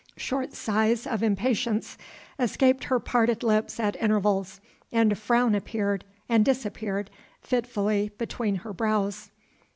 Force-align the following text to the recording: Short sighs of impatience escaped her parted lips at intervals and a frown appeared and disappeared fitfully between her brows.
Short 0.17 0.53
sighs 0.53 1.05
of 1.05 1.21
impatience 1.21 1.95
escaped 2.39 2.85
her 2.85 2.99
parted 2.99 3.43
lips 3.43 3.79
at 3.79 3.95
intervals 4.01 4.59
and 4.91 5.11
a 5.11 5.15
frown 5.15 5.53
appeared 5.53 6.05
and 6.27 6.43
disappeared 6.43 7.11
fitfully 7.41 8.09
between 8.17 8.55
her 8.65 8.73
brows. 8.73 9.29